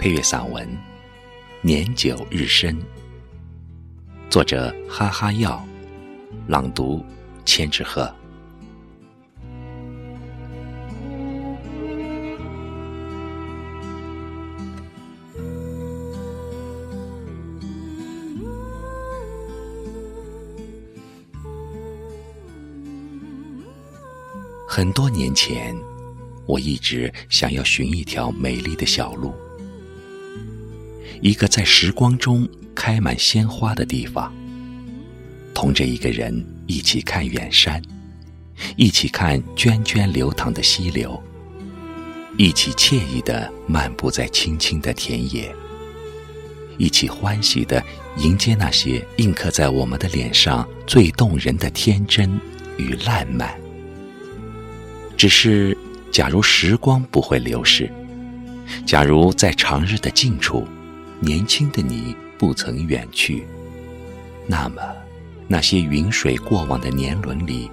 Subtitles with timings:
[0.00, 0.66] 配乐散文
[1.60, 2.74] 《年久日深》，
[4.30, 5.62] 作者哈哈药，
[6.48, 7.04] 朗读
[7.44, 8.10] 千纸鹤。
[24.66, 25.76] 很多年前，
[26.46, 29.34] 我一直想要寻一条美丽的小路，
[31.20, 34.32] 一个在时光中开满鲜花的地方，
[35.52, 37.80] 同着一个人一起看远山，
[38.76, 41.22] 一起看涓涓流淌的溪流，
[42.38, 45.54] 一起惬意地漫步在青青的田野，
[46.78, 47.84] 一起欢喜地
[48.16, 52.40] 迎接那些印刻在我们的脸上最动人的天真
[52.78, 53.54] 与烂漫。
[55.18, 55.76] 只是，
[56.10, 57.92] 假如时光不会流逝，
[58.86, 60.66] 假如在长日的近处，
[61.20, 63.46] 年轻的你不曾远去，
[64.46, 64.80] 那么，
[65.46, 67.70] 那些云水过往的年轮里，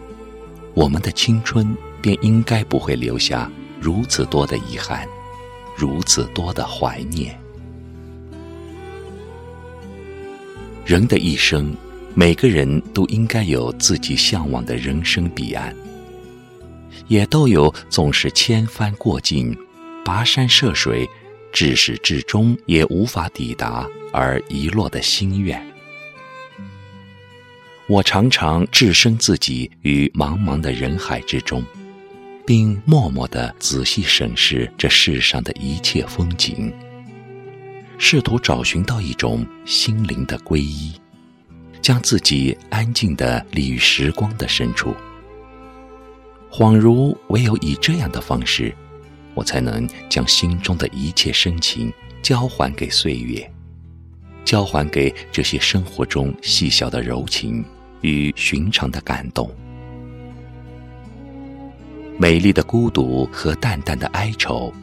[0.74, 5.08] 我们的青春便应该不会留下如此多的遗憾，
[5.78, 7.40] 如此多的怀念。
[10.86, 11.74] 人的一生，
[12.14, 15.74] 每个人都应该有自己向往的人生彼岸。
[17.08, 19.56] 也都有总是千帆过尽、
[20.04, 21.10] 跋山涉水，
[21.52, 25.62] 至始至终也无法抵达而遗落的心愿。
[27.88, 31.64] 我常常置身自己于茫茫的人海之中，
[32.46, 36.74] 并默默地仔细审视这世上的一切风景，
[37.98, 40.94] 试图找寻到一种心灵的皈依，
[41.82, 44.94] 将自己安静地立于时光的深处。
[46.52, 48.76] 恍如唯有以这样的方式，
[49.38, 51.94] 我才能将心中的一切深情
[52.24, 53.48] 交还给岁月，
[54.44, 57.64] 交还给这些生活中细小的柔情
[58.02, 59.48] 与寻常的感动。
[62.18, 64.74] 美丽的孤独和淡淡的哀愁，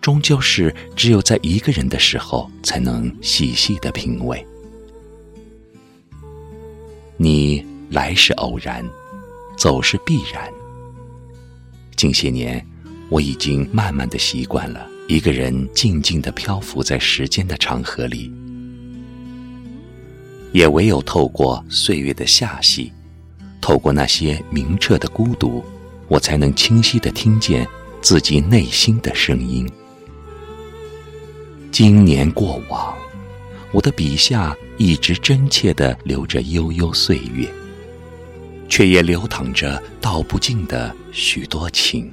[0.00, 4.42] 终究是只有在一个人的时候才能细细的品味。
[7.18, 8.82] 你来是偶然，
[9.58, 10.50] 走是必然。
[11.96, 12.66] 近些年，
[13.10, 18.32] 我已经慢慢的习惯了一个人静静的漂浮在时间的长河里，
[20.52, 22.92] 也唯有透过岁月的罅隙，
[23.60, 25.62] 透过那些明澈的孤独，
[26.06, 27.66] 我才能清晰的听见
[28.00, 29.68] 自己内心的声音。
[31.72, 32.96] 经年过往，
[33.72, 37.48] 我的笔下一直真切的流着悠悠岁月。
[38.70, 42.08] 却也流淌着道不尽的许多情。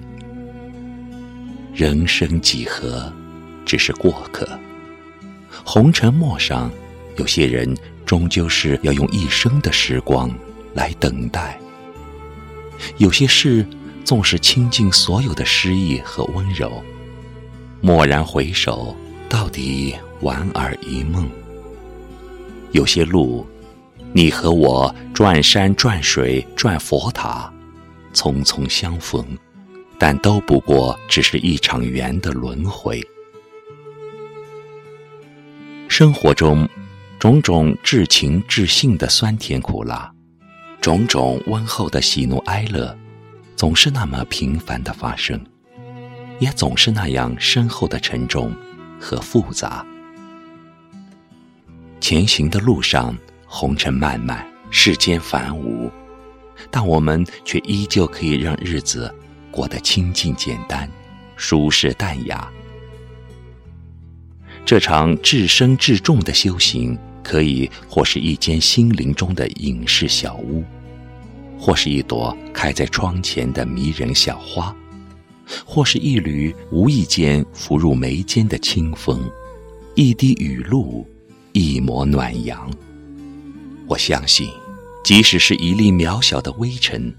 [1.77, 3.13] 人生几何，
[3.63, 4.49] 只是过客。
[5.63, 6.71] 红尘陌上，
[7.17, 7.71] 有些人
[8.03, 10.27] 终究是要用一生的时光
[10.73, 11.59] 来等待。
[12.97, 13.63] 有些事，
[14.03, 16.83] 纵使倾尽所有的诗意和温柔，
[17.81, 18.97] 蓦然回首，
[19.29, 21.29] 到底莞尔一梦。
[22.71, 23.45] 有些路。
[24.13, 27.53] 你和我转山转水转佛塔，
[28.15, 29.23] 匆匆相逢，
[29.97, 33.01] 但都不过只是一场缘的轮回。
[35.87, 36.67] 生活中，
[37.19, 40.11] 种种至情至性的酸甜苦辣，
[40.79, 42.97] 种种温厚的喜怒哀乐，
[43.55, 45.43] 总是那么平凡的发生，
[46.39, 48.53] 也总是那样深厚的沉重
[48.99, 49.85] 和复杂。
[51.99, 53.17] 前行的路上。
[53.49, 55.89] 红尘漫漫，世间繁芜，
[56.69, 59.09] 但我们却依旧可以让日子
[59.51, 60.89] 过得清静简单、
[61.35, 62.49] 舒适淡雅。
[64.65, 70.63] 这场至深至重的修行，可以或是一间心灵中的隐士小屋，
[71.57, 74.75] 或是一朵开在窗前的迷人小花，
[75.65, 79.21] 或是一缕无意间拂入眉间的清风，
[79.95, 81.07] 一滴雨露，
[81.53, 82.69] 一抹暖阳。
[83.87, 84.49] 我相信，
[85.05, 87.15] 即使是一粒渺小的微尘，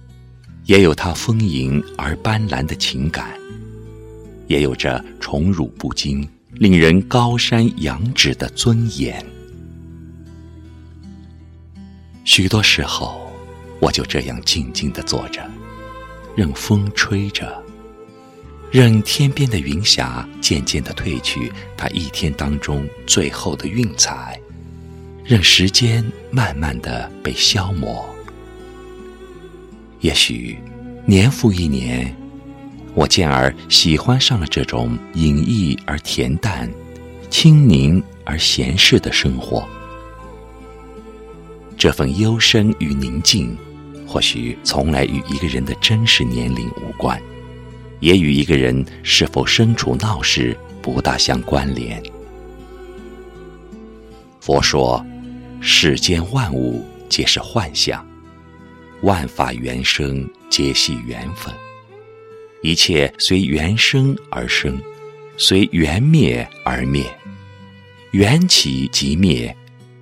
[0.69, 3.33] 也有它丰盈而斑斓的情感，
[4.49, 9.25] 也有着宠辱不惊、令人高山仰止的尊严。
[12.23, 13.33] 许多时候，
[13.81, 15.43] 我就这样静静的坐着，
[16.37, 17.65] 任风吹着，
[18.71, 24.39] 任天边的云霞渐渐的褪去它一天当中最后的晕彩。
[25.25, 28.07] 任时间慢慢的被消磨，
[30.01, 30.59] 也许
[31.05, 32.15] 年复一年，
[32.95, 36.71] 我渐而喜欢上了这种隐逸而恬淡、
[37.31, 39.69] 清宁而闲适的生活。
[41.77, 43.57] 这份幽深与宁静，
[44.07, 47.21] 或许从来与一个人的真实年龄无关，
[48.01, 52.03] 也与一个人是否身处闹市不大相关联。
[54.41, 55.05] 佛说，
[55.61, 58.05] 世间万物皆是幻象，
[59.03, 61.55] 万法原生皆系缘分，
[62.63, 64.77] 一切随缘生而生，
[65.37, 67.05] 随缘灭而灭，
[68.11, 69.57] 缘起即灭，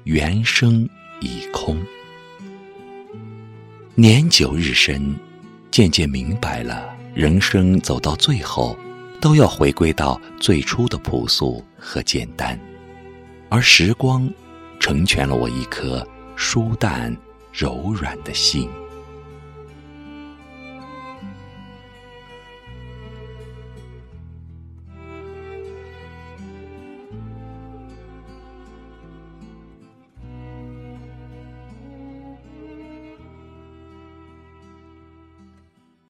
[0.04, 0.88] 缘生
[1.20, 1.78] 已空。
[3.94, 5.14] 年久日深，
[5.70, 8.74] 渐渐明白了，人生走到最后，
[9.20, 12.58] 都要回归到最初的朴素和简单。
[13.50, 14.26] 而时光，
[14.80, 17.14] 成全了我一颗舒淡
[17.52, 18.70] 柔软的心。